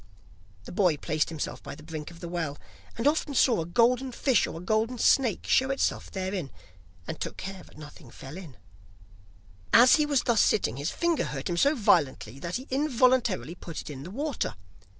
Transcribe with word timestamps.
The 0.63 0.71
boy 0.71 0.97
placed 0.97 1.29
himself 1.29 1.61
by 1.61 1.75
the 1.75 1.83
brink 1.83 2.09
of 2.09 2.21
the 2.21 2.27
well, 2.27 2.57
and 2.97 3.05
often 3.05 3.35
saw 3.35 3.61
a 3.61 3.67
golden 3.67 4.11
fish 4.11 4.47
or 4.47 4.57
a 4.59 4.65
golden 4.65 4.97
snake 4.97 5.45
show 5.45 5.69
itself 5.69 6.09
therein, 6.09 6.49
and 7.07 7.19
took 7.19 7.37
care 7.37 7.61
that 7.61 7.77
nothing 7.77 8.09
fell 8.09 8.35
in. 8.35 8.57
As 9.71 9.97
he 9.97 10.07
was 10.07 10.23
thus 10.23 10.41
sitting, 10.41 10.77
his 10.77 10.89
finger 10.89 11.25
hurt 11.25 11.49
him 11.51 11.57
so 11.57 11.75
violently 11.75 12.39
that 12.39 12.55
he 12.55 12.65
involuntarily 12.71 13.53
put 13.53 13.79
it 13.79 13.91
in 13.91 14.01
the 14.01 14.09
water. 14.09 14.55